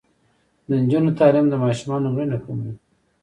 د 0.67 0.69
نجونو 0.81 1.11
تعلیم 1.19 1.45
د 1.49 1.55
ماشومانو 1.63 2.11
مړینه 2.13 2.37
کموي. 2.45 2.73